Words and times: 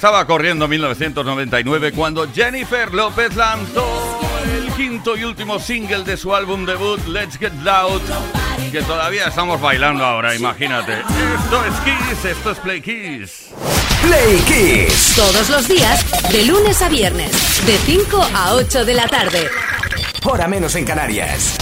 Estaba 0.00 0.26
corriendo 0.26 0.66
1999 0.66 1.92
cuando 1.92 2.26
Jennifer 2.32 2.94
López 2.94 3.36
lanzó 3.36 4.18
el 4.50 4.72
quinto 4.72 5.14
y 5.14 5.24
último 5.24 5.58
single 5.58 6.04
de 6.04 6.16
su 6.16 6.34
álbum 6.34 6.64
debut, 6.64 7.06
Let's 7.06 7.36
Get 7.36 7.52
Loud, 7.62 8.00
que 8.72 8.80
todavía 8.80 9.26
estamos 9.26 9.60
bailando 9.60 10.02
ahora, 10.02 10.34
imagínate. 10.34 11.00
Esto 11.00 11.64
es 11.66 11.74
Kiss, 11.84 12.24
esto 12.24 12.50
es 12.52 12.58
Play 12.60 12.80
Kiss. 12.80 13.48
Play 14.00 14.38
Kiss. 14.46 15.12
Todos 15.16 15.50
los 15.50 15.68
días, 15.68 16.32
de 16.32 16.46
lunes 16.46 16.80
a 16.80 16.88
viernes, 16.88 17.66
de 17.66 17.76
5 17.76 18.26
a 18.34 18.54
8 18.54 18.86
de 18.86 18.94
la 18.94 19.06
tarde. 19.06 19.50
Hora 20.24 20.48
menos 20.48 20.76
en 20.76 20.86
Canarias. 20.86 21.58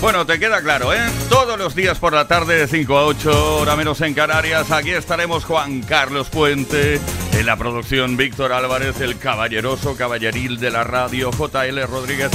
Bueno, 0.00 0.24
te 0.24 0.38
queda 0.38 0.62
claro, 0.62 0.94
¿eh? 0.94 1.10
Todos 1.28 1.58
los 1.58 1.74
días 1.74 1.98
por 1.98 2.14
la 2.14 2.26
tarde 2.26 2.56
de 2.56 2.66
5 2.66 2.96
a 2.98 3.04
8, 3.04 3.56
hora 3.58 3.76
menos 3.76 4.00
en 4.00 4.14
Canarias, 4.14 4.70
aquí 4.70 4.92
estaremos 4.92 5.44
Juan 5.44 5.82
Carlos 5.82 6.30
Puente, 6.30 6.98
en 7.32 7.46
la 7.46 7.56
producción 7.56 8.16
Víctor 8.16 8.54
Álvarez, 8.54 8.98
el 9.02 9.18
caballeroso 9.18 9.96
caballeril 9.96 10.58
de 10.58 10.70
la 10.70 10.84
radio, 10.84 11.30
JL 11.30 11.82
Rodríguez, 11.86 12.30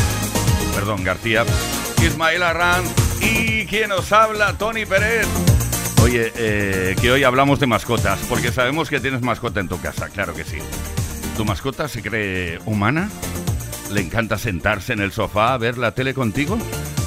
perdón, 0.75 1.03
García, 1.03 1.43
Ismael 2.05 2.43
Arranz 2.43 2.87
y 3.19 3.65
quien 3.65 3.89
nos 3.89 4.11
habla, 4.11 4.53
Tony 4.59 4.85
Pérez. 4.85 5.25
Oye, 6.03 6.31
eh, 6.35 6.95
que 7.01 7.11
hoy 7.11 7.23
hablamos 7.23 7.59
de 7.59 7.65
mascotas, 7.65 8.19
porque 8.29 8.51
sabemos 8.51 8.91
que 8.91 8.99
tienes 8.99 9.23
mascota 9.23 9.59
en 9.59 9.67
tu 9.67 9.81
casa, 9.81 10.09
claro 10.09 10.35
que 10.35 10.43
sí. 10.43 10.59
¿Tu 11.35 11.43
mascota 11.43 11.87
se 11.87 12.03
cree 12.03 12.59
humana? 12.65 13.09
¿Le 13.89 14.01
encanta 14.01 14.37
sentarse 14.37 14.93
en 14.93 14.99
el 14.99 15.11
sofá 15.11 15.55
a 15.55 15.57
ver 15.57 15.79
la 15.79 15.93
tele 15.93 16.13
contigo? 16.13 16.59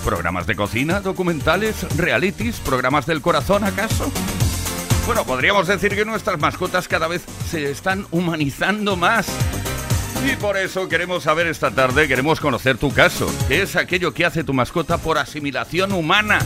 ¿Programas 0.04 0.46
de 0.46 0.56
cocina, 0.56 1.00
documentales, 1.00 1.86
realities, 1.96 2.60
programas 2.60 3.06
del 3.06 3.20
corazón 3.20 3.64
acaso? 3.64 4.10
Bueno, 5.06 5.24
podríamos 5.24 5.66
decir 5.66 5.94
que 5.94 6.04
nuestras 6.04 6.38
mascotas 6.38 6.88
cada 6.88 7.08
vez 7.08 7.24
se 7.50 7.70
están 7.70 8.06
humanizando 8.10 8.96
más. 8.96 9.26
Y 10.26 10.36
por 10.36 10.56
eso 10.56 10.88
queremos 10.88 11.22
saber 11.24 11.46
esta 11.46 11.70
tarde, 11.70 12.08
queremos 12.08 12.40
conocer 12.40 12.76
tu 12.76 12.92
caso, 12.92 13.30
que 13.48 13.62
es 13.62 13.76
aquello 13.76 14.12
que 14.12 14.24
hace 14.24 14.44
tu 14.44 14.52
mascota 14.52 14.98
por 14.98 15.18
asimilación 15.18 15.92
humana 15.92 16.40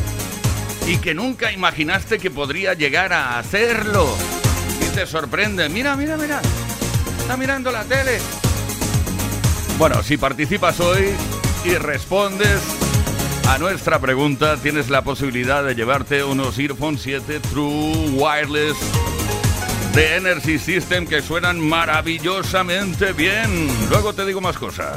y 0.86 0.98
que 0.98 1.14
nunca 1.14 1.52
imaginaste 1.52 2.18
que 2.18 2.30
podría 2.30 2.74
llegar 2.74 3.12
a 3.12 3.38
hacerlo. 3.38 4.06
Y 4.80 4.94
te 4.94 5.06
sorprende, 5.06 5.68
mira, 5.68 5.96
mira, 5.96 6.16
mira, 6.16 6.40
está 7.18 7.36
mirando 7.36 7.72
la 7.72 7.84
tele. 7.84 8.18
Bueno, 9.78 10.02
si 10.02 10.16
participas 10.16 10.80
hoy 10.80 11.10
y 11.64 11.74
respondes 11.74 12.60
a 13.48 13.58
nuestra 13.58 13.98
pregunta, 13.98 14.56
tienes 14.56 14.90
la 14.90 15.02
posibilidad 15.02 15.64
de 15.64 15.74
llevarte 15.74 16.24
unos 16.24 16.58
Earphone 16.58 16.98
7 16.98 17.40
True 17.40 18.10
Wireless 18.10 18.76
de 19.94 20.16
Energy 20.16 20.58
System 20.58 21.06
que 21.06 21.22
suenan 21.22 21.60
maravillosamente 21.60 23.12
bien. 23.12 23.68
Luego 23.90 24.12
te 24.12 24.24
digo 24.24 24.40
más 24.40 24.56
cosas. 24.56 24.96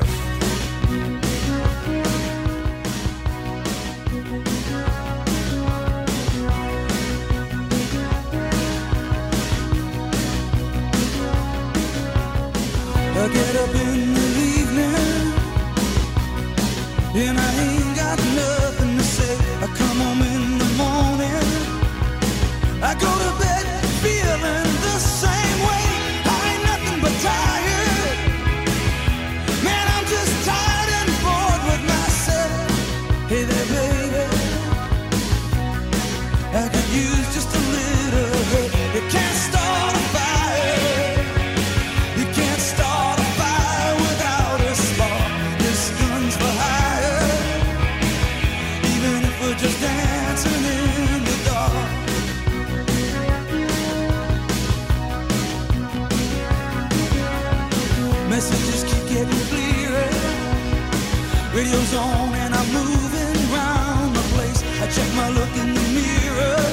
zone 61.95 62.33
and 62.43 62.51
I'm 62.59 62.69
moving 62.79 63.35
around 63.47 64.09
the 64.19 64.25
place. 64.33 64.59
I 64.83 64.85
check 64.95 65.09
my 65.21 65.29
look 65.37 65.53
in 65.61 65.69
the 65.77 65.85
mirror. 65.97 66.63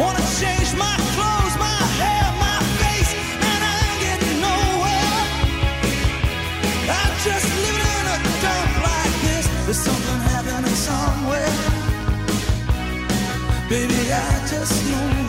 Wanna 0.00 0.24
change 0.40 0.70
my 0.84 0.96
clothes, 1.14 1.56
my 1.66 1.80
hair, 2.00 2.26
my 2.46 2.58
face, 2.80 3.12
and 3.50 3.60
I 3.70 3.74
ain't 3.86 3.98
getting 4.06 4.38
nowhere. 4.48 5.20
I'm 7.00 7.14
just 7.28 7.48
living 7.64 7.90
in 7.98 8.06
a 8.14 8.18
dump 8.44 8.72
like 8.88 9.14
this. 9.26 9.44
There's 9.66 9.82
something 9.90 10.20
happening 10.32 10.78
somewhere. 10.90 11.54
Baby, 13.70 14.00
I 14.26 14.30
just 14.52 14.76
know. 14.90 15.23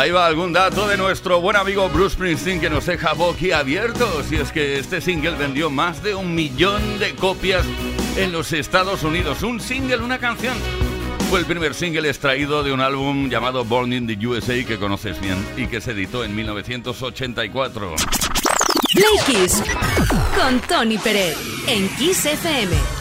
Ahí 0.00 0.12
va 0.12 0.24
algún 0.24 0.54
dato 0.54 0.88
de 0.88 0.96
nuestro 0.96 1.42
buen 1.42 1.56
amigo 1.56 1.90
Bruce 1.90 2.14
Springsteen 2.14 2.58
que 2.58 2.70
nos 2.70 2.86
deja 2.86 3.12
boquiabiertos. 3.12 4.32
Y 4.32 4.36
es 4.36 4.50
que 4.50 4.78
este 4.78 5.02
single 5.02 5.32
vendió 5.32 5.68
más 5.68 6.02
de 6.02 6.14
un 6.14 6.34
millón 6.34 6.98
de 6.98 7.14
copias 7.14 7.66
en 8.16 8.32
los 8.32 8.54
Estados 8.54 9.02
Unidos. 9.02 9.42
Un 9.42 9.60
single, 9.60 9.98
una 9.98 10.18
canción. 10.18 10.56
Fue 11.28 11.40
el 11.40 11.44
primer 11.44 11.74
single 11.74 12.08
extraído 12.08 12.62
de 12.62 12.72
un 12.72 12.80
álbum 12.80 13.28
llamado 13.28 13.62
Born 13.62 13.92
in 13.92 14.06
the 14.06 14.26
USA 14.26 14.64
que 14.64 14.78
conoces 14.78 15.20
bien 15.20 15.36
y 15.58 15.66
que 15.66 15.82
se 15.82 15.90
editó 15.90 16.24
en 16.24 16.34
1984. 16.34 17.96
Play 18.94 19.48
con 20.34 20.60
Tony 20.60 20.96
Pérez 20.96 21.36
en 21.68 21.86
Kiss 21.96 22.24
FM. 22.24 22.99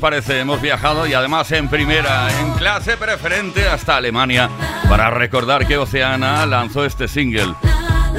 Parece? 0.00 0.40
Hemos 0.40 0.60
viajado 0.60 1.06
y 1.06 1.14
además 1.14 1.52
en 1.52 1.68
primera, 1.68 2.28
en 2.40 2.52
clase 2.54 2.96
preferente 2.96 3.68
hasta 3.68 3.96
Alemania, 3.96 4.48
para 4.88 5.10
recordar 5.10 5.66
que 5.66 5.78
Oceana 5.78 6.44
lanzó 6.46 6.84
este 6.84 7.06
single. 7.06 7.54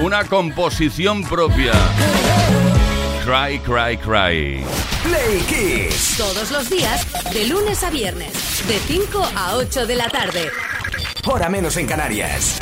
Una 0.02 0.24
composición 0.24 1.24
propia. 1.24 1.74
Cry, 3.26 3.60
cry, 3.60 3.98
cry. 3.98 4.64
Play 5.04 5.40
Kiss. 5.50 6.16
Todos 6.18 6.52
los 6.52 6.70
días, 6.70 7.06
de 7.34 7.48
lunes 7.48 7.84
a 7.84 7.90
viernes, 7.90 8.34
de 8.68 8.78
5 8.80 9.32
a 9.36 9.56
8 9.56 9.86
de 9.88 9.96
la 9.96 10.08
tarde. 10.10 10.50
Hora 11.26 11.50
menos 11.50 11.76
en 11.78 11.88
Canarias. 11.88 12.58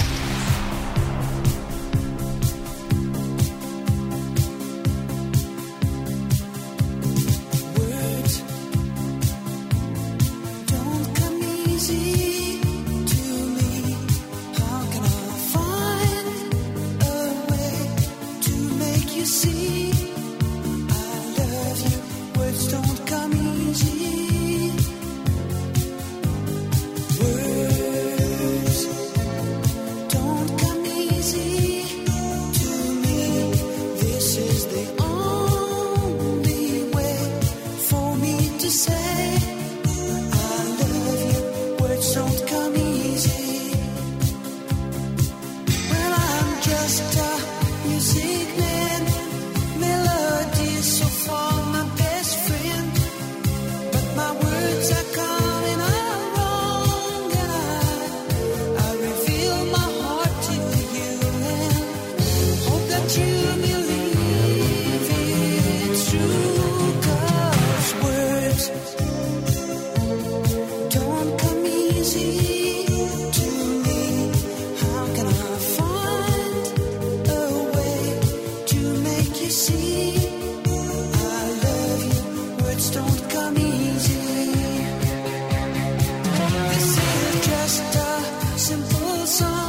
song. 89.39 89.68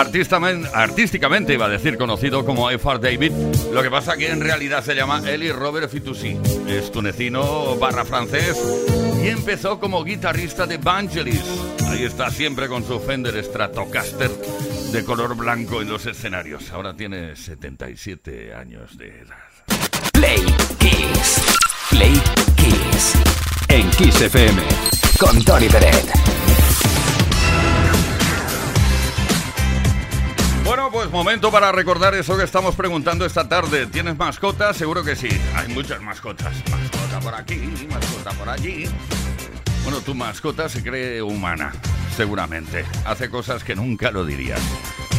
Artísticamente 0.00 1.54
iba 1.54 1.66
a 1.66 1.68
decir 1.68 1.98
conocido 1.98 2.44
como 2.44 2.70
F.R. 2.70 2.98
David, 2.98 3.32
lo 3.72 3.82
que 3.82 3.90
pasa 3.90 4.16
que 4.16 4.30
en 4.30 4.40
realidad 4.40 4.82
se 4.82 4.94
llama 4.94 5.22
Eli 5.26 5.52
Robert 5.52 5.90
Fitoussi. 5.90 6.38
Es 6.66 6.90
tunecino 6.90 7.76
barra 7.76 8.04
francés 8.04 8.56
y 9.22 9.28
empezó 9.28 9.78
como 9.78 10.02
guitarrista 10.02 10.66
de 10.66 10.78
Vangelis. 10.78 11.44
Ahí 11.88 12.04
está 12.04 12.30
siempre 12.30 12.68
con 12.68 12.86
su 12.86 12.98
Fender 13.00 13.42
Stratocaster 13.44 14.30
de 14.92 15.04
color 15.04 15.36
blanco 15.36 15.82
en 15.82 15.88
los 15.88 16.06
escenarios. 16.06 16.70
Ahora 16.70 16.94
tiene 16.94 17.36
77 17.36 18.54
años 18.54 18.96
de 18.96 19.08
edad. 19.08 19.36
Play 20.12 20.44
Kiss. 20.78 21.42
Play 21.90 22.22
Kiss. 22.56 23.14
En 23.68 23.90
Kiss 23.90 24.20
FM. 24.20 24.62
Con 25.18 25.44
Tony 25.44 25.68
Peret. 25.68 26.39
Bueno, 30.64 30.90
pues 30.92 31.10
momento 31.10 31.50
para 31.50 31.72
recordar 31.72 32.14
eso 32.14 32.36
que 32.36 32.44
estamos 32.44 32.74
preguntando 32.76 33.24
esta 33.24 33.48
tarde. 33.48 33.86
¿Tienes 33.86 34.16
mascotas? 34.16 34.76
Seguro 34.76 35.02
que 35.02 35.16
sí. 35.16 35.28
Hay 35.54 35.68
muchas 35.68 36.00
mascotas. 36.00 36.52
Mascota 36.70 37.20
por 37.20 37.34
aquí, 37.34 37.88
mascota 37.90 38.30
por 38.32 38.48
allí. 38.48 38.84
Bueno, 39.82 40.00
tu 40.00 40.14
mascota 40.14 40.68
se 40.68 40.82
cree 40.82 41.22
humana, 41.22 41.72
seguramente. 42.16 42.84
Hace 43.04 43.30
cosas 43.30 43.64
que 43.64 43.74
nunca 43.74 44.10
lo 44.10 44.24
dirías. 44.24 44.60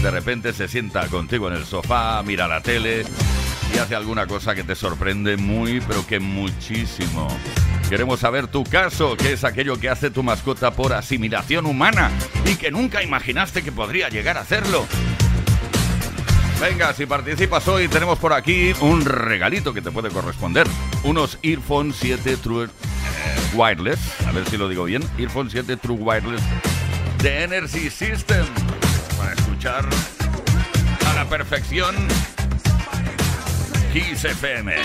De 0.02 0.12
repente 0.12 0.54
se 0.54 0.68
sienta 0.68 1.08
contigo 1.08 1.48
en 1.50 1.56
el 1.56 1.66
sofá, 1.66 2.22
mira 2.24 2.48
la 2.48 2.62
tele 2.62 3.04
y 3.74 3.78
hace 3.78 3.96
alguna 3.96 4.28
cosa 4.28 4.56
que 4.56 4.64
te 4.64 4.76
sorprende 4.76 5.38
muy, 5.38 5.82
pero 5.82 6.06
que 6.06 6.20
muchísimo. 6.20 7.28
Queremos 7.90 8.22
saber 8.22 8.48
tu 8.48 8.64
caso, 8.64 9.18
qué 9.18 9.34
es 9.34 9.44
aquello 9.44 9.80
que 9.80 9.90
hace 9.90 10.10
tu 10.10 10.24
mascota 10.24 10.72
por 10.72 10.94
asimilación 10.94 11.66
humana 11.66 12.10
y 12.46 12.56
que 12.56 12.72
nunca 12.72 13.04
imaginaste 13.04 13.64
que 13.64 13.72
podría 13.72 14.10
llegar 14.10 14.38
a 14.38 14.42
hacerlo. 14.42 14.88
Venga, 16.62 16.94
si 16.94 17.08
participas 17.08 17.68
hoy, 17.68 17.88
tenemos 17.88 18.20
por 18.20 18.34
aquí 18.34 18.72
un 18.82 19.04
regalito 19.04 19.74
que 19.74 19.82
te 19.82 19.90
puede 19.90 20.10
corresponder. 20.10 20.68
Unos 21.04 21.40
Earphone 21.42 21.92
7 21.92 22.38
True 22.38 22.70
Wireless, 23.56 24.00
a 24.28 24.32
ver 24.32 24.48
si 24.48 24.58
lo 24.58 24.70
digo 24.70 24.84
bien, 24.84 25.02
Earphone 25.18 25.50
7 25.50 25.76
True 25.78 25.98
Wireless 25.98 26.42
de 27.24 27.44
Energy 27.44 27.90
System. 27.90 28.46
Para 29.18 29.34
escuchar 29.34 29.90
a 31.08 31.14
la 31.16 31.28
perfección 31.28 31.96
Kiss 33.92 34.24
FM. 34.24 34.76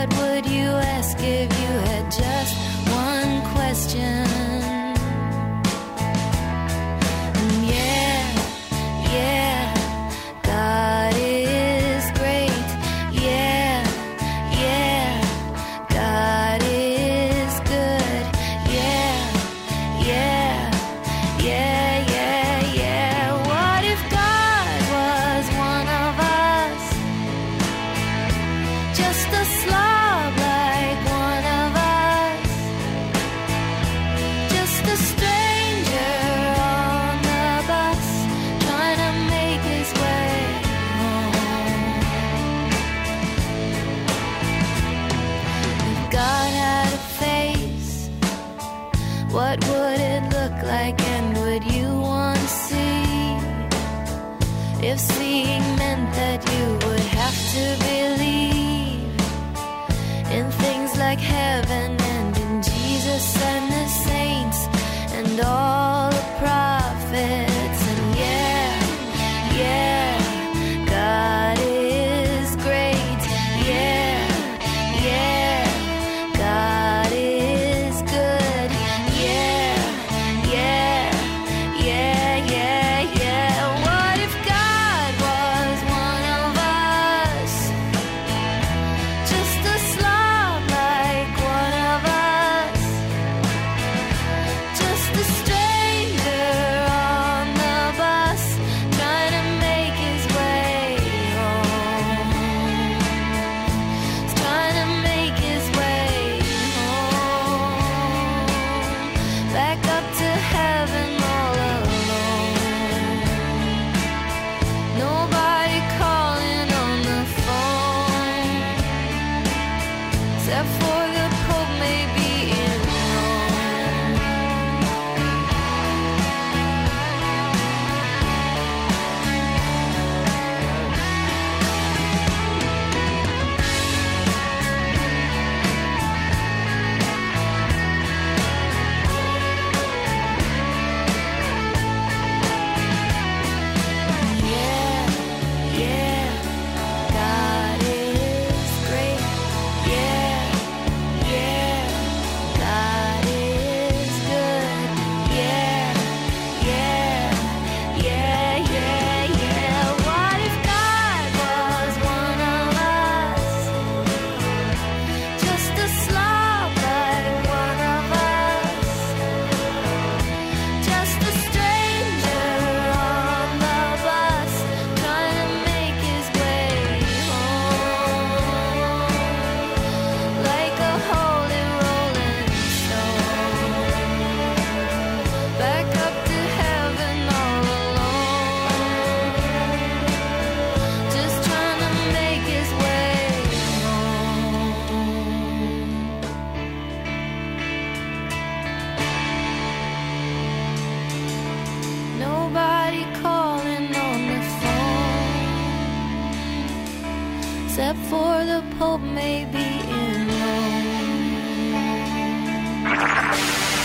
What 0.00 0.16
would 0.16 0.46
you 0.46 0.70
ask 0.96 1.18
if 1.20 1.60
you 1.60 1.72
had 1.90 2.10
just 2.10 2.56
one 2.88 3.42
question? 3.52 4.39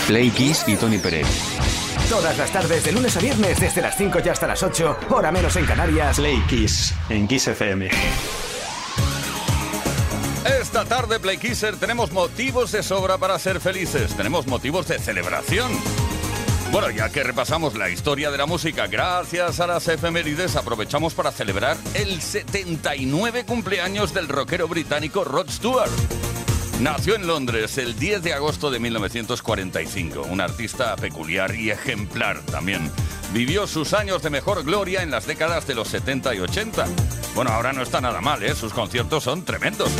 Play 0.06 0.30
Kiss 0.30 0.62
y 0.68 0.76
Tony 0.76 0.98
Pérez. 0.98 1.26
Todas 2.08 2.38
las 2.38 2.52
tardes, 2.52 2.84
de 2.84 2.92
lunes 2.92 3.16
a 3.16 3.20
viernes, 3.20 3.58
desde 3.58 3.82
las 3.82 3.96
5 3.96 4.20
y 4.24 4.28
hasta 4.28 4.46
las 4.46 4.62
8, 4.62 4.98
hora 5.10 5.32
menos 5.32 5.56
en 5.56 5.66
Canarias. 5.66 6.16
Play 6.16 6.40
Kiss 6.48 6.94
en 7.08 7.26
Kiss 7.26 7.48
FM. 7.48 7.90
Esta 10.60 10.84
tarde, 10.84 11.18
Play 11.18 11.38
Kisser, 11.38 11.76
tenemos 11.76 12.12
motivos 12.12 12.70
de 12.70 12.84
sobra 12.84 13.18
para 13.18 13.36
ser 13.40 13.60
felices. 13.60 14.14
Tenemos 14.16 14.46
motivos 14.46 14.86
de 14.86 15.00
celebración. 15.00 15.72
Bueno, 16.70 16.88
ya 16.90 17.08
que 17.10 17.24
repasamos 17.24 17.76
la 17.76 17.90
historia 17.90 18.30
de 18.30 18.38
la 18.38 18.46
música, 18.46 18.86
gracias 18.86 19.58
a 19.58 19.66
las 19.66 19.88
efemérides, 19.88 20.54
aprovechamos 20.54 21.14
para 21.14 21.32
celebrar 21.32 21.76
el 21.94 22.22
79 22.22 23.44
cumpleaños 23.44 24.14
del 24.14 24.28
rockero 24.28 24.68
británico 24.68 25.24
Rod 25.24 25.50
Stewart. 25.50 25.90
Nació 26.80 27.14
en 27.14 27.26
Londres 27.26 27.78
el 27.78 27.98
10 27.98 28.22
de 28.22 28.34
agosto 28.34 28.70
de 28.70 28.78
1945, 28.78 30.26
un 30.30 30.42
artista 30.42 30.94
peculiar 30.96 31.54
y 31.54 31.70
ejemplar 31.70 32.42
también. 32.42 32.90
Vivió 33.32 33.66
sus 33.66 33.94
años 33.94 34.22
de 34.22 34.28
mejor 34.28 34.62
gloria 34.62 35.02
en 35.02 35.10
las 35.10 35.26
décadas 35.26 35.66
de 35.66 35.74
los 35.74 35.88
70 35.88 36.34
y 36.34 36.40
80. 36.40 36.86
Bueno, 37.34 37.50
ahora 37.50 37.72
no 37.72 37.82
está 37.82 38.02
nada 38.02 38.20
mal, 38.20 38.42
¿eh? 38.42 38.54
sus 38.54 38.74
conciertos 38.74 39.24
son 39.24 39.42
tremendos. 39.42 39.90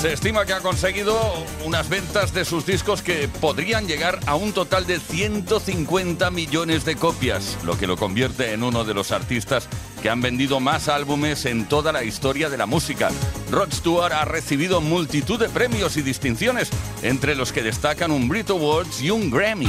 Se 0.00 0.14
estima 0.14 0.46
que 0.46 0.54
ha 0.54 0.60
conseguido 0.60 1.14
unas 1.62 1.90
ventas 1.90 2.32
de 2.32 2.46
sus 2.46 2.64
discos 2.64 3.02
que 3.02 3.28
podrían 3.28 3.86
llegar 3.86 4.18
a 4.24 4.34
un 4.34 4.54
total 4.54 4.86
de 4.86 4.98
150 4.98 6.30
millones 6.30 6.86
de 6.86 6.96
copias, 6.96 7.58
lo 7.64 7.76
que 7.76 7.86
lo 7.86 7.98
convierte 7.98 8.54
en 8.54 8.62
uno 8.62 8.84
de 8.84 8.94
los 8.94 9.12
artistas 9.12 9.68
que 10.00 10.08
han 10.08 10.22
vendido 10.22 10.58
más 10.58 10.88
álbumes 10.88 11.44
en 11.44 11.66
toda 11.66 11.92
la 11.92 12.02
historia 12.02 12.48
de 12.48 12.56
la 12.56 12.64
música. 12.64 13.10
Rod 13.50 13.74
Stewart 13.74 14.14
ha 14.14 14.24
recibido 14.24 14.80
multitud 14.80 15.38
de 15.38 15.50
premios 15.50 15.98
y 15.98 16.02
distinciones, 16.02 16.70
entre 17.02 17.34
los 17.34 17.52
que 17.52 17.62
destacan 17.62 18.10
un 18.10 18.26
Brit 18.26 18.48
Awards 18.48 19.02
y 19.02 19.10
un 19.10 19.30
Grammy. 19.30 19.68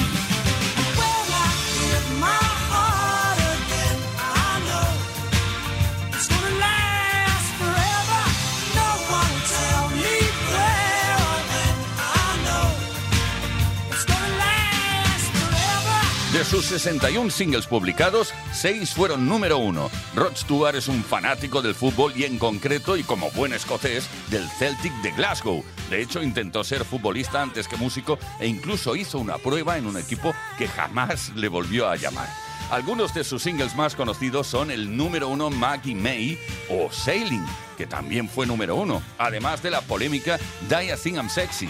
Sus 16.52 16.66
61 16.66 17.30
singles 17.30 17.66
publicados, 17.66 18.34
6 18.52 18.94
fueron 18.94 19.26
número 19.26 19.58
uno. 19.58 19.90
Rod 20.14 20.36
Stewart 20.36 20.76
es 20.76 20.90
un 20.90 21.02
fanático 21.02 21.62
del 21.62 21.74
fútbol 21.74 22.12
y 22.14 22.26
en 22.26 22.38
concreto, 22.38 22.98
y 22.98 23.04
como 23.04 23.32
buen 23.32 23.54
escocés, 23.54 24.10
del 24.30 24.50
Celtic 24.60 24.92
de 25.02 25.12
Glasgow. 25.12 25.64
De 25.90 26.02
hecho, 26.02 26.22
intentó 26.22 26.66
ser 26.66 26.84
futbolista 26.84 27.42
antes 27.42 27.70
que 27.70 27.78
músico 27.78 28.20
e 28.42 28.48
incluso 28.48 28.98
hizo 28.98 29.18
una 29.18 29.38
prueba 29.38 29.78
en 29.78 29.88
un 29.88 29.96
equipo 29.96 30.36
que 30.58 30.68
jamás 30.68 31.34
le 31.36 31.48
volvió 31.48 31.88
a 31.88 31.96
llamar. 31.96 32.28
Algunos 32.70 33.14
de 33.14 33.24
sus 33.24 33.44
singles 33.44 33.74
más 33.78 33.96
conocidos 33.96 34.46
son 34.46 34.72
el 34.72 34.98
número 34.98 35.30
uno 35.30 35.50
Maggie 35.50 35.96
May 35.96 36.38
o 36.70 36.92
Sailing, 36.92 37.46
que 37.78 37.88
también 37.88 38.28
fue 38.28 38.46
número 38.46 38.76
uno, 38.76 39.02
además 39.18 39.64
de 39.64 39.72
la 39.72 39.80
polémica 39.80 40.38
Die 40.68 40.94
I 40.94 40.98
Think 41.02 41.16
I'm 41.16 41.30
Sexy. 41.30 41.70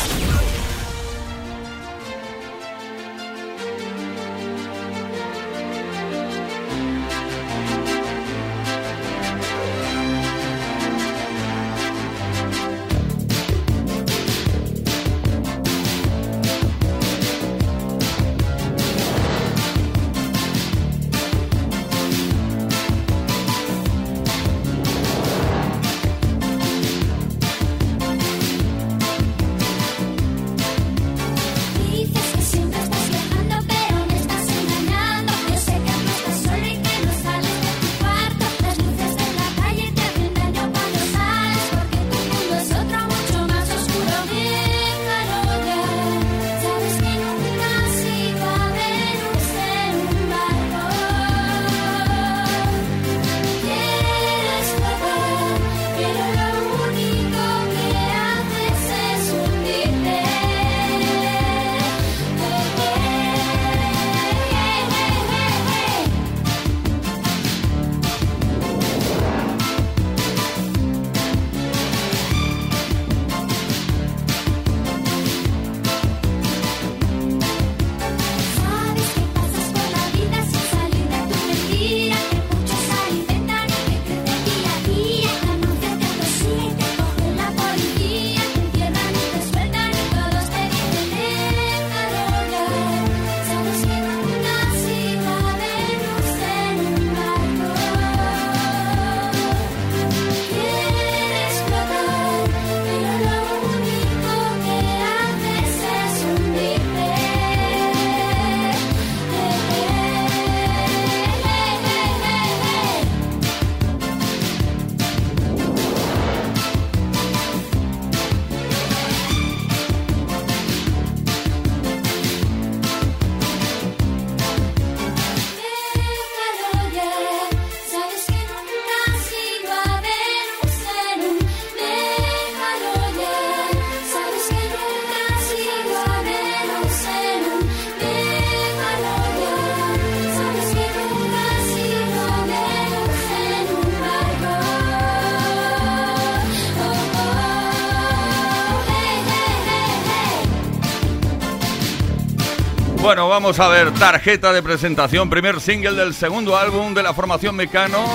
Bueno, 153.11 153.27
vamos 153.27 153.59
a 153.59 153.67
ver, 153.67 153.93
tarjeta 153.95 154.53
de 154.53 154.63
presentación, 154.63 155.29
primer 155.29 155.59
single 155.59 155.95
del 155.95 156.13
segundo 156.13 156.55
álbum 156.55 156.93
de 156.93 157.03
la 157.03 157.13
formación 157.13 157.57
Mecano. 157.57 158.05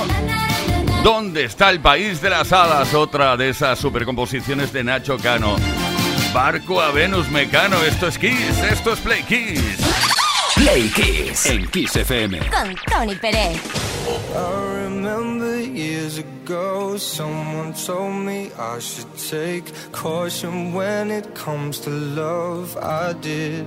¿Dónde 1.04 1.44
está 1.44 1.68
el 1.68 1.80
país 1.80 2.22
de 2.22 2.30
las 2.30 2.50
hadas? 2.50 2.94
Otra 2.94 3.36
de 3.36 3.50
esas 3.50 3.78
supercomposiciones 3.78 4.72
de 4.72 4.82
Nacho 4.84 5.18
Cano. 5.18 5.56
Barco 6.32 6.80
a 6.80 6.92
Venus 6.92 7.28
Mecano, 7.30 7.76
esto 7.82 8.06
es 8.06 8.16
Kiss, 8.16 8.58
esto 8.70 8.94
es 8.94 9.00
Play 9.00 9.22
Kiss. 9.24 9.76
Play 10.54 10.88
Kiss 10.88 11.44
en 11.44 11.68
Kiss 11.68 11.94
FM. 11.96 12.38
Con 12.48 12.74
Tony 12.90 13.16
Pérez. 13.16 13.60
I 14.34 14.84
remember 14.86 15.60
years 15.60 16.16
ago, 16.16 16.96
someone 16.96 17.74
told 17.74 18.14
me 18.14 18.50
I 18.58 18.80
should 18.80 19.14
take 19.18 19.70
caution 19.92 20.72
when 20.72 21.10
it 21.10 21.34
comes 21.34 21.80
to 21.80 21.90
love. 21.90 22.78
I 22.78 23.12
did. 23.20 23.66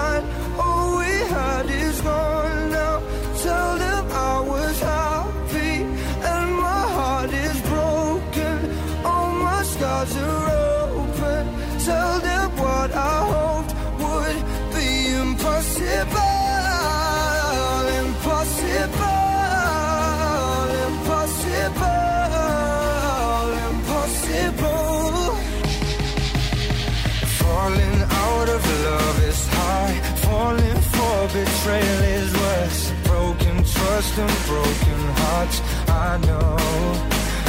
skyline. 0.00 0.24
All 0.58 0.98
we 0.98 1.12
had 1.34 1.66
is 1.66 2.00
gone 2.00 2.70
now. 2.70 3.02
Tell 3.42 3.78
them 3.78 4.04
I 4.10 4.40
was 4.40 4.80
happy 4.80 5.74
and 6.32 6.54
my 6.66 6.82
heart 6.96 7.32
is 7.32 7.60
broken. 7.62 8.56
All 9.04 9.30
my 9.34 9.62
scars 9.62 10.16
are 10.16 10.50
open. 10.98 11.42
Tell 11.84 12.20
them 12.20 12.50
what 12.56 12.90
I 12.94 13.29
And 34.00 34.46
broken 34.46 35.00
hearts. 35.14 35.60
I 35.86 36.16
know, 36.26 36.56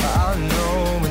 I 0.03 0.37
know. 0.49 1.10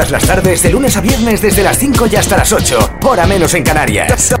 Todas 0.00 0.12
las 0.12 0.26
tardes, 0.26 0.62
de 0.62 0.70
lunes 0.70 0.96
a 0.96 1.02
viernes, 1.02 1.42
desde 1.42 1.62
las 1.62 1.76
5 1.76 2.06
y 2.10 2.16
hasta 2.16 2.38
las 2.38 2.50
8. 2.50 3.00
Hora 3.02 3.26
menos 3.26 3.52
en 3.52 3.62
Canarias. 3.62 4.34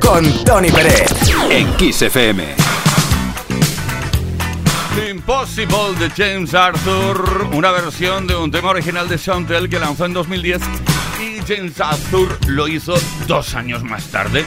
Con 0.00 0.44
Tony 0.44 0.72
Pérez. 0.72 1.04
En 1.48 1.72
Kiss 1.74 2.02
FM. 2.02 2.42
Impossible 5.08 5.94
de 6.00 6.10
James 6.10 6.52
Arthur, 6.52 7.48
una 7.52 7.70
versión 7.70 8.26
de 8.26 8.34
un 8.34 8.50
tema 8.50 8.70
original 8.70 9.08
de 9.08 9.16
Chantel 9.20 9.68
que 9.68 9.78
lanzó 9.78 10.04
en 10.04 10.14
2010 10.14 10.60
y 11.20 11.38
James 11.46 11.80
Arthur 11.80 12.36
lo 12.48 12.66
hizo 12.66 12.94
dos 13.28 13.54
años 13.54 13.84
más 13.84 14.06
tarde 14.08 14.44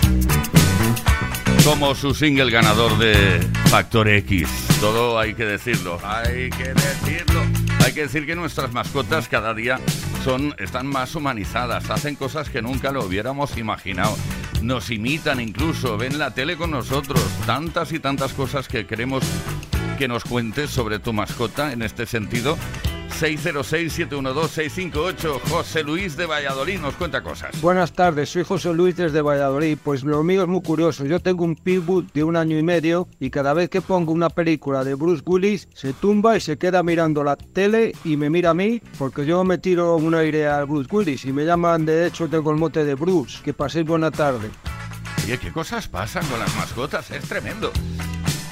como 1.63 1.93
su 1.95 2.13
single 2.13 2.51
ganador 2.51 2.97
de 2.97 3.39
Factor 3.65 4.09
X. 4.09 4.49
Todo 4.81 5.19
hay 5.19 5.33
que 5.33 5.45
decirlo, 5.45 5.99
hay 6.03 6.49
que 6.49 6.73
decirlo. 6.73 7.41
Hay 7.85 7.93
que 7.93 8.01
decir 8.01 8.25
que 8.25 8.35
nuestras 8.35 8.71
mascotas 8.71 9.27
cada 9.27 9.53
día 9.53 9.79
son, 10.23 10.55
están 10.57 10.87
más 10.87 11.15
humanizadas, 11.15 11.89
hacen 11.89 12.15
cosas 12.15 12.49
que 12.49 12.61
nunca 12.61 12.91
lo 12.91 13.05
hubiéramos 13.05 13.57
imaginado. 13.57 14.15
Nos 14.61 14.91
imitan 14.91 15.39
incluso, 15.39 15.97
ven 15.97 16.19
la 16.19 16.33
tele 16.33 16.57
con 16.57 16.71
nosotros. 16.71 17.21
Tantas 17.45 17.91
y 17.93 17.99
tantas 17.99 18.33
cosas 18.33 18.67
que 18.67 18.85
queremos 18.85 19.23
que 19.97 20.07
nos 20.07 20.23
cuentes 20.23 20.69
sobre 20.69 20.99
tu 20.99 21.13
mascota 21.13 21.71
en 21.71 21.81
este 21.81 22.05
sentido. 22.05 22.57
606-712-658. 23.11 25.39
José 25.49 25.83
Luis 25.83 26.17
de 26.17 26.25
Valladolid 26.25 26.79
nos 26.79 26.95
cuenta 26.95 27.21
cosas. 27.21 27.59
Buenas 27.61 27.93
tardes, 27.93 28.29
soy 28.29 28.43
José 28.43 28.73
Luis 28.73 28.95
desde 28.95 29.21
Valladolid. 29.21 29.77
Pues 29.83 30.03
lo 30.03 30.23
mío 30.23 30.43
es 30.43 30.47
muy 30.47 30.61
curioso. 30.61 31.05
Yo 31.05 31.19
tengo 31.19 31.43
un 31.43 31.55
pitbull 31.55 32.07
de 32.13 32.23
un 32.23 32.35
año 32.35 32.57
y 32.57 32.63
medio 32.63 33.07
y 33.19 33.29
cada 33.29 33.53
vez 33.53 33.69
que 33.69 33.81
pongo 33.81 34.11
una 34.11 34.29
película 34.29 34.83
de 34.83 34.95
Bruce 34.95 35.23
Willis 35.25 35.67
se 35.73 35.93
tumba 35.93 36.37
y 36.37 36.41
se 36.41 36.57
queda 36.57 36.83
mirando 36.83 37.23
la 37.23 37.35
tele 37.35 37.93
y 38.03 38.17
me 38.17 38.29
mira 38.29 38.51
a 38.51 38.53
mí 38.53 38.81
porque 38.97 39.25
yo 39.25 39.43
me 39.43 39.57
tiro 39.57 39.95
un 39.95 40.15
aire 40.15 40.47
al 40.47 40.65
Bruce 40.65 40.89
Willis 40.91 41.25
y 41.25 41.33
me 41.33 41.45
llaman 41.45 41.85
de 41.85 42.07
hecho 42.07 42.27
tengo 42.27 42.51
el 42.51 42.57
mote 42.57 42.85
de 42.85 42.95
Bruce. 42.95 43.39
Que 43.43 43.53
paséis 43.53 43.85
buena 43.85 44.11
tarde. 44.11 44.49
Oye, 45.23 45.37
¿qué 45.37 45.51
cosas 45.51 45.87
pasan 45.87 46.25
con 46.25 46.39
las 46.39 46.55
mascotas? 46.55 47.11
Es 47.11 47.23
tremendo. 47.25 47.71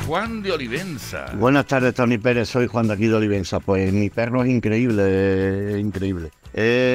Juan 0.08 0.42
de 0.42 0.54
Olivenza. 0.54 1.26
Buenas 1.36 1.66
tardes, 1.66 1.94
Tony 1.94 2.18
Pérez. 2.18 2.48
Soy 2.48 2.68
Juan 2.68 2.88
de 2.88 2.94
aquí 2.94 3.08
de 3.08 3.16
Olivenza. 3.16 3.60
Pues 3.60 3.92
mi 3.92 4.10
perro 4.10 4.42
es 4.42 4.50
increíble, 4.50 5.74
es 5.74 5.80
increíble. 5.82 6.32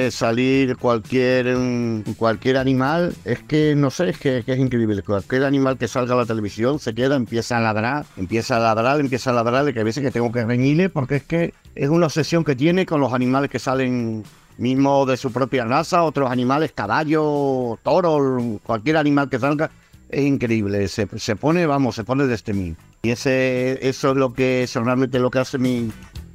salir 0.09 0.75
cualquier 0.77 1.55
mm, 1.55 2.15
cualquier 2.17 2.57
animal, 2.57 3.13
es 3.23 3.43
que 3.43 3.75
no 3.75 3.91
sé, 3.91 4.09
es 4.09 4.17
que, 4.17 4.43
es 4.43 4.57
increíble. 4.57 5.03
Cualquier 5.03 5.43
animal 5.43 5.77
que 5.77 5.87
salga 5.87 6.15
a 6.15 6.17
la 6.17 6.25
televisión 6.25 6.79
se 6.79 6.95
queda, 6.95 7.15
empieza 7.15 7.57
a 7.57 7.61
ladrar, 7.61 8.07
empieza 8.17 8.55
a 8.55 8.59
ladrar, 8.59 8.99
empieza 8.99 9.29
a 9.29 9.33
ladrar, 9.33 9.65
de 9.65 9.75
que 9.75 9.81
a 9.81 9.83
veces 9.83 10.03
que 10.03 10.09
tengo 10.09 10.31
que 10.31 10.43
reñirle 10.43 10.89
porque 10.89 11.17
es 11.17 11.23
que 11.23 11.53
es 11.75 11.89
una 11.89 12.07
obsesión 12.07 12.43
que 12.43 12.55
tiene 12.55 12.87
con 12.87 12.99
los 12.99 13.13
animales 13.13 13.51
que 13.51 13.59
salen 13.59 14.23
mismo 14.57 15.05
de 15.05 15.17
su 15.17 15.31
propia 15.31 15.65
raza, 15.65 16.01
otros 16.01 16.31
animales, 16.31 16.71
caballos, 16.71 17.77
toros, 17.83 18.59
cualquier 18.63 18.97
animal 18.97 19.29
que 19.29 19.37
salga, 19.37 19.69
es 20.13 20.25
increíble. 20.25 20.87
Se, 20.87 21.07
se 21.17 21.35
pone, 21.35 21.65
vamos, 21.65 21.95
se 21.95 22.03
pone 22.03 22.25
desde 22.25 22.53
mí. 22.53 22.75
Y 23.03 23.09
ese, 23.09 23.79
eso 23.87 24.11
es 24.11 24.17
lo 24.17 24.33
que, 24.33 24.63
eso 24.63 24.83
realmente 24.83 25.19
lo 25.19 25.29
que 25.29 25.39
hace 25.39 25.57
mi, 25.57 25.91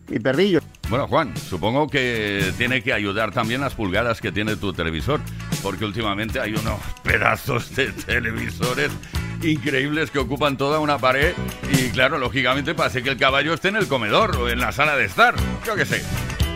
mi 0.09 0.19
perrillo. 0.19 0.61
Bueno, 0.89 1.07
Juan, 1.07 1.37
supongo 1.37 1.87
que 1.89 2.53
tiene 2.57 2.83
que 2.83 2.93
ayudar 2.93 3.33
también 3.33 3.61
las 3.61 3.75
pulgadas 3.75 4.21
que 4.21 4.33
tiene 4.33 4.57
tu 4.57 4.73
televisor, 4.73 5.21
porque 5.63 5.85
últimamente 5.85 6.41
hay 6.41 6.53
unos 6.55 6.81
pedazos 7.03 7.75
de 7.75 7.93
televisores 7.93 8.91
increíbles 9.43 10.11
que 10.11 10.19
ocupan 10.19 10.57
toda 10.57 10.81
una 10.81 10.99
pared 10.99 11.33
y 11.73 11.91
claro, 11.91 12.19
lógicamente 12.19 12.75
parece 12.75 13.03
que 13.03 13.11
el 13.11 13.17
caballo 13.17 13.55
esté 13.55 13.69
en 13.69 13.77
el 13.77 13.87
comedor 13.87 14.37
o 14.37 14.49
en 14.49 14.59
la 14.59 14.73
sala 14.73 14.97
de 14.97 15.05
estar, 15.05 15.35
yo 15.65 15.77
qué 15.77 15.85
sé. 15.85 16.03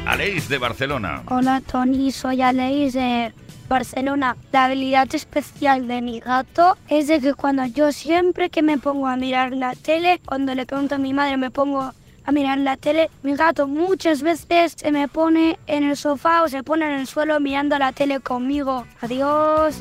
Aleix 0.05 0.49
de 0.49 0.59
Barcelona. 0.59 1.23
Hola 1.27 1.61
Tony, 1.61 2.11
soy 2.11 2.43
Aleix 2.43 2.95
de 2.95 3.33
Barcelona. 3.69 4.37
La 4.53 4.65
habilidad 4.65 5.15
especial 5.15 5.89
de 5.89 6.03
mi 6.03 6.21
gato 6.21 6.77
es 6.89 7.07
de 7.09 7.21
que 7.21 7.35
cuando 7.35 7.65
yo 7.67 7.93
siempre 7.93 8.51
que 8.51 8.63
me 8.63 8.79
pongo 8.79 9.07
a 9.07 9.17
mirar 9.17 9.53
la 9.53 9.75
tele, 9.75 10.21
cuando 10.25 10.55
le 10.55 10.67
pregunto 10.67 10.95
a 10.97 10.99
mi 10.99 11.13
madre 11.13 11.37
me 11.37 11.51
pongo 11.51 11.93
a 12.25 12.33
mirar 12.33 12.59
la 12.59 12.77
tele, 12.77 13.11
mi 13.23 13.35
gato 13.35 13.67
muchas 13.67 14.23
veces 14.23 14.75
se 14.77 14.93
me 14.93 15.09
pone 15.09 15.59
en 15.67 15.85
el 15.85 15.97
sofá 15.97 16.43
o 16.43 16.49
se 16.49 16.63
pone 16.63 16.85
en 16.87 17.01
el 17.01 17.07
suelo 17.07 17.41
mirando 17.41 17.79
la 17.79 17.93
tele 17.93 18.21
conmigo. 18.21 18.87
Adiós. 19.01 19.81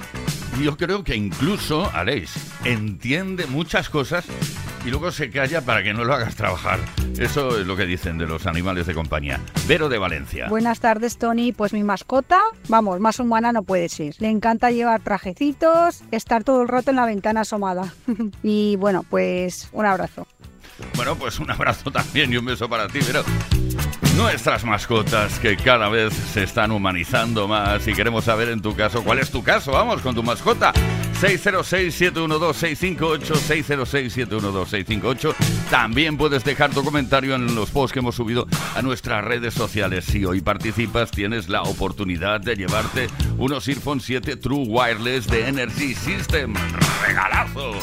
Yo 0.59 0.77
creo 0.77 1.03
que 1.03 1.15
incluso 1.15 1.89
Aleix 1.93 2.31
entiende 2.65 3.47
muchas 3.47 3.89
cosas 3.89 4.25
y 4.85 4.89
luego 4.89 5.11
se 5.11 5.29
calla 5.29 5.61
para 5.61 5.81
que 5.81 5.93
no 5.93 6.03
lo 6.03 6.13
hagas 6.13 6.35
trabajar. 6.35 6.79
Eso 7.17 7.59
es 7.59 7.65
lo 7.65 7.77
que 7.77 7.85
dicen 7.85 8.17
de 8.17 8.27
los 8.27 8.45
animales 8.45 8.85
de 8.85 8.93
compañía. 8.93 9.39
Vero 9.67 9.89
de 9.89 9.97
Valencia. 9.97 10.49
Buenas 10.49 10.79
tardes, 10.79 11.17
Tony. 11.17 11.51
Pues 11.51 11.73
mi 11.73 11.83
mascota, 11.83 12.39
vamos, 12.67 12.99
más 12.99 13.19
humana 13.19 13.51
no 13.53 13.63
puede 13.63 13.89
ser. 13.89 14.15
Le 14.19 14.29
encanta 14.29 14.71
llevar 14.71 15.01
trajecitos, 15.01 16.03
estar 16.11 16.43
todo 16.43 16.61
el 16.61 16.67
rato 16.67 16.91
en 16.91 16.97
la 16.97 17.05
ventana 17.05 17.41
asomada. 17.41 17.93
y 18.43 18.75
bueno, 18.75 19.03
pues 19.09 19.69
un 19.71 19.85
abrazo. 19.85 20.27
Bueno, 20.95 21.15
pues 21.15 21.39
un 21.39 21.51
abrazo 21.51 21.91
también 21.91 22.31
y 22.31 22.37
un 22.37 22.45
beso 22.45 22.69
para 22.69 22.87
ti, 22.87 22.99
pero 23.05 23.23
nuestras 24.15 24.63
mascotas 24.65 25.39
que 25.39 25.57
cada 25.57 25.89
vez 25.89 26.13
se 26.13 26.43
están 26.43 26.71
humanizando 26.71 27.47
más 27.47 27.87
y 27.87 27.93
queremos 27.93 28.25
saber 28.25 28.49
en 28.49 28.61
tu 28.61 28.75
caso 28.75 29.03
cuál 29.03 29.17
es 29.19 29.31
tu 29.31 29.41
caso, 29.43 29.71
vamos, 29.71 30.01
con 30.01 30.13
tu 30.15 30.23
mascota. 30.23 30.73
606-712-658, 31.21 33.21
606-712-658. 34.27 35.35
También 35.69 36.17
puedes 36.17 36.43
dejar 36.43 36.71
tu 36.71 36.83
comentario 36.83 37.35
en 37.35 37.53
los 37.53 37.69
posts 37.69 37.93
que 37.93 37.99
hemos 37.99 38.15
subido 38.15 38.47
a 38.75 38.81
nuestras 38.81 39.23
redes 39.23 39.53
sociales. 39.53 40.05
Si 40.05 40.25
hoy 40.25 40.41
participas, 40.41 41.11
tienes 41.11 41.47
la 41.47 41.61
oportunidad 41.61 42.41
de 42.41 42.55
llevarte 42.55 43.05
unos 43.37 43.67
Earphone 43.67 44.01
7 44.01 44.35
True 44.37 44.65
Wireless 44.67 45.27
de 45.27 45.47
Energy 45.47 45.93
System. 45.93 46.55
¡Regalazo! 47.05 47.73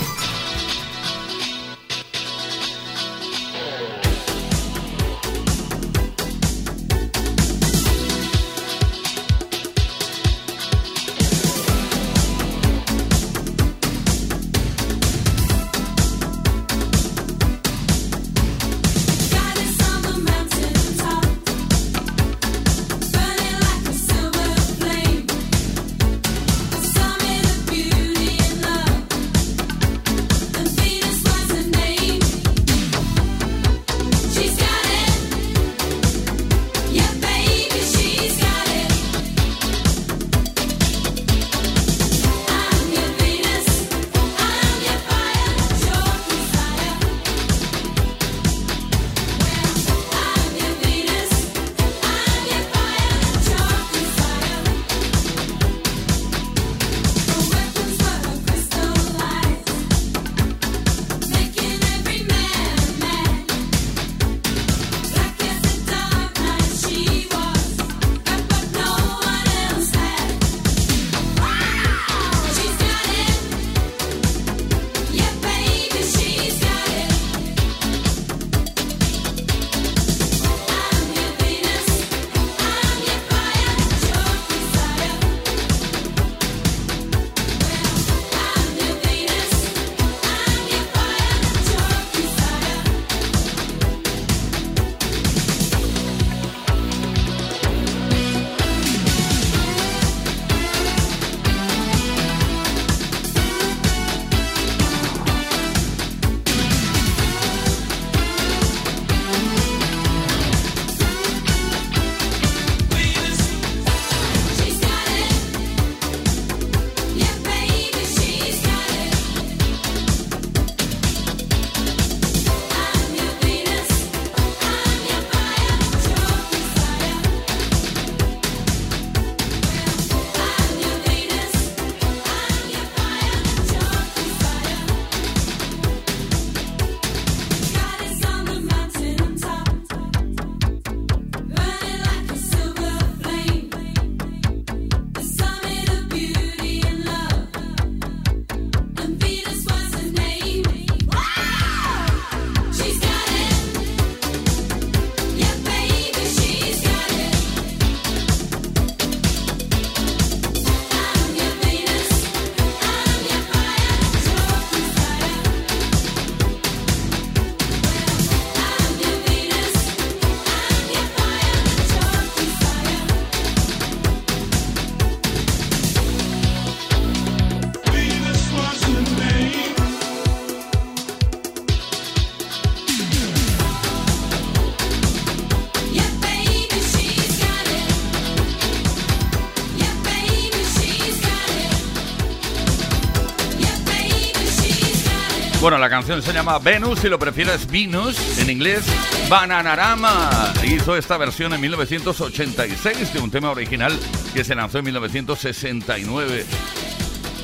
La 195.89 195.95
canción 195.95 196.21
se 196.21 196.35
llama 196.35 196.59
Venus, 196.59 196.99
si 196.99 197.09
lo 197.09 197.19
prefieres 197.19 197.67
Venus, 197.67 198.39
en 198.39 198.51
inglés, 198.51 198.85
Bananarama. 199.31 200.53
Hizo 200.63 200.95
esta 200.95 201.17
versión 201.17 201.55
en 201.55 201.63
1986 201.63 203.15
de 203.15 203.21
un 203.21 203.31
tema 203.31 203.51
original 203.53 203.99
que 204.35 204.45
se 204.45 204.55
lanzó 204.55 204.81
en 204.81 204.85
1969. 204.85 206.45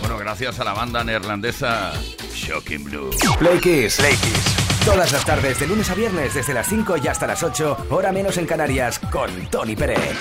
Bueno, 0.01 0.19
gracias 0.19 0.61
a 0.61 0.65
la 0.65 0.75
banda 0.75 1.03
neerlandesa 1.03 1.95
Shocking 2.35 2.85
Blue. 2.85 3.09
Play 3.39 3.61
Kiss. 3.61 3.99
Todas 4.85 5.11
las 5.11 5.25
tardes, 5.25 5.59
de 5.59 5.67
lunes 5.67 5.89
a 5.89 5.95
viernes, 5.95 6.35
desde 6.35 6.53
las 6.53 6.69
5 6.69 6.99
y 7.03 7.09
hasta 7.09 7.27
las 7.27 7.43
8, 7.43 7.87
hora 7.89 8.13
menos 8.13 8.37
en 8.37 8.45
Canarias, 8.45 8.99
con 9.11 9.31
Tony 9.47 9.75
Pérez. 9.75 10.19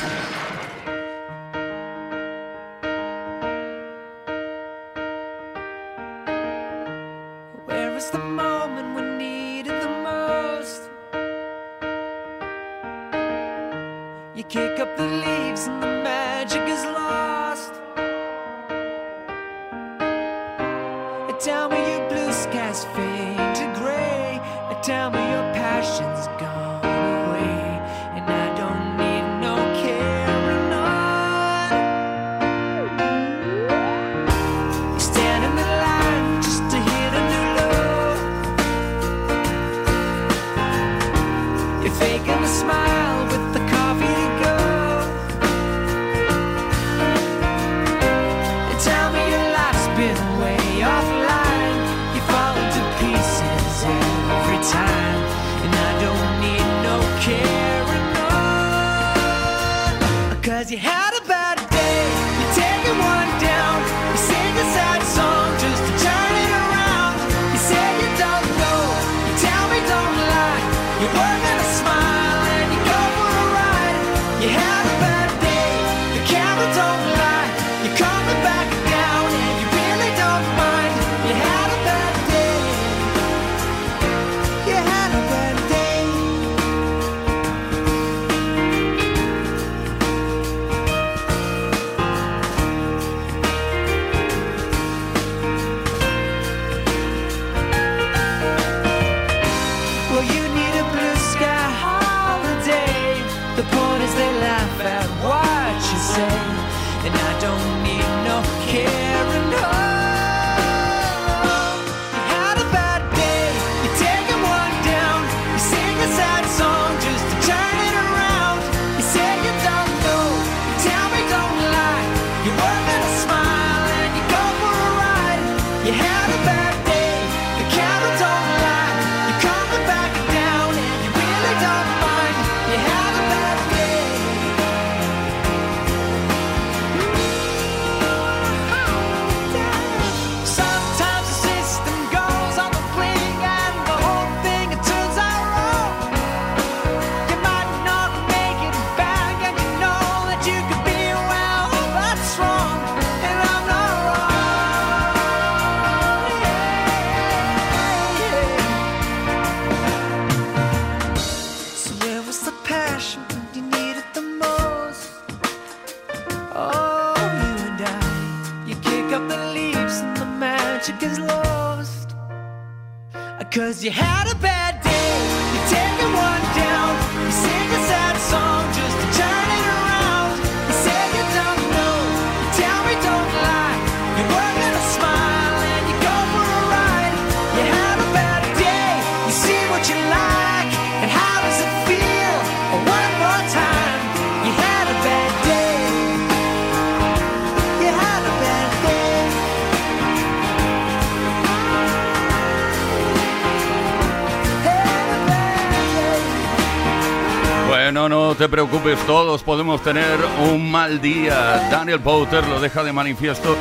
no, 208.10 208.36
te 208.36 208.50
preocupes, 208.50 209.00
todos 209.06 209.44
podemos 209.44 209.82
tener 209.84 210.18
un 210.52 210.72
mal 210.72 211.02
día. 211.02 211.68
Daniel 211.70 212.00
Powter 212.00 212.46
lo 212.48 212.60
deja 212.60 212.84
de 212.84 212.92
manifiesto 212.92 213.56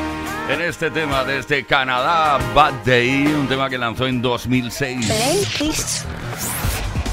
en 0.48 0.60
este 0.60 0.90
tema 0.90 1.24
desde 1.24 1.64
Canadá, 1.64 2.38
Bad 2.54 2.84
Day, 2.84 3.26
un 3.26 3.48
tema 3.48 3.68
que 3.70 3.78
lanzó 3.78 4.06
en 4.06 4.20
2006. 4.22 5.06
Play 5.06 5.44
Kiss. 5.58 6.04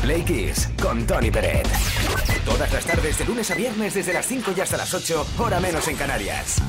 Play 0.01 0.23
Kiss 0.23 0.69
con 0.81 1.05
Tony 1.05 1.29
Pérez. 1.31 1.67
Todas 2.45 2.71
las 2.71 2.85
tardes 2.85 3.17
de 3.17 3.25
lunes 3.25 3.51
a 3.51 3.55
viernes 3.55 3.93
desde 3.93 4.13
las 4.13 4.25
5 4.25 4.51
y 4.55 4.61
hasta 4.61 4.77
las 4.77 4.93
8, 4.93 5.27
hora 5.37 5.59
menos 5.59 5.87
en 5.87 5.95
Canarias. 5.95 6.61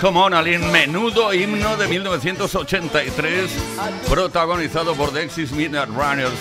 Cocomonalin, 0.00 0.72
menudo 0.72 1.34
himno 1.34 1.76
de 1.76 1.86
1983, 1.86 3.50
protagonizado 4.08 4.94
por 4.94 5.12
Dexys 5.12 5.52
Midnight 5.52 5.90
Runners. 5.90 6.38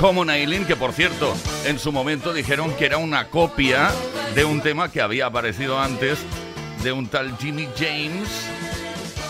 Cocomonalin, 0.00 0.64
que 0.64 0.74
por 0.74 0.92
cierto, 0.92 1.32
en 1.64 1.78
su 1.78 1.92
momento 1.92 2.32
dijeron 2.32 2.74
que 2.74 2.86
era 2.86 2.98
una 2.98 3.28
copia 3.28 3.92
de 4.34 4.44
un 4.44 4.60
tema 4.60 4.90
que 4.90 5.00
había 5.00 5.26
aparecido 5.26 5.78
antes 5.78 6.18
de 6.82 6.90
un 6.90 7.06
tal 7.06 7.38
Jimmy 7.38 7.68
James 7.78 8.48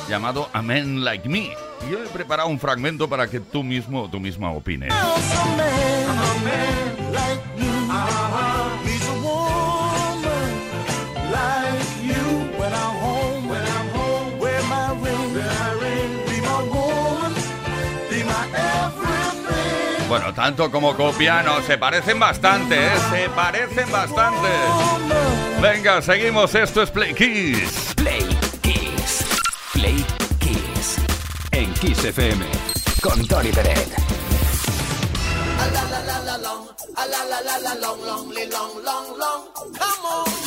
llamado 0.08 0.48
A 0.54 0.62
Man 0.62 1.04
Like 1.04 1.28
Me. 1.28 1.50
Yo 1.90 2.02
he 2.02 2.06
preparado 2.08 2.48
un 2.48 2.58
fragmento 2.58 3.10
para 3.10 3.28
que 3.28 3.40
tú 3.40 3.62
mismo 3.62 4.04
o 4.04 4.08
tú 4.08 4.18
misma 4.18 4.52
opines. 4.52 4.94
Bueno, 20.16 20.32
tanto 20.32 20.70
como 20.70 20.96
copia, 20.96 21.42
no, 21.42 21.60
se 21.60 21.76
parecen 21.76 22.18
bastante, 22.18 22.86
¿eh? 22.86 22.90
Se 23.10 23.28
parecen 23.28 23.92
bastante. 23.92 24.48
Venga, 25.60 26.00
seguimos, 26.00 26.54
esto 26.54 26.80
es 26.80 26.90
Play 26.90 27.12
Kiss. 27.12 27.92
Play 27.96 28.26
Kiss. 28.62 29.26
Play 29.74 30.06
Kiss. 30.38 30.96
En 31.50 31.70
Kiss 31.74 32.02
FM. 32.02 32.46
Con 33.02 33.26
Tony 33.28 33.52
Pérez. 33.52 33.88
A 35.60 35.66
la 35.66 35.84
la 35.84 36.00
la 36.00 36.18
la 36.20 36.38
long, 36.38 36.66
a 36.96 37.06
la 37.06 37.24
la 37.26 37.40
la 37.42 37.58
la 37.58 37.74
long, 37.74 38.00
long, 38.06 38.32
li 38.32 38.46
long, 38.46 38.82
long, 38.82 39.18
long. 39.18 39.42
Come 39.54 40.06
on. 40.06 40.46